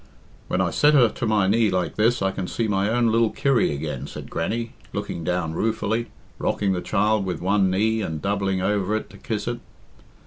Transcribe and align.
"When 0.47 0.61
I 0.61 0.71
set 0.71 0.95
her 0.95 1.09
to 1.09 1.27
my 1.27 1.45
knee 1.45 1.69
like 1.69 1.95
this 1.95 2.23
I 2.23 2.31
can 2.31 2.47
see 2.47 2.67
my 2.67 2.89
own 2.89 3.11
lil 3.11 3.29
Kirry 3.29 3.71
again,'' 3.71 4.07
said 4.07 4.31
Grannie, 4.31 4.73
looking 4.93 5.23
down 5.23 5.53
ruefully, 5.53 6.07
rocking 6.39 6.73
the 6.73 6.81
child 6.81 7.23
with 7.23 7.39
one 7.39 7.69
knee 7.69 8.01
and 8.01 8.19
doubling 8.19 8.61
over 8.63 8.95
it 8.95 9.11
to 9.11 9.17
kiss 9.19 9.47
it. 9.47 9.59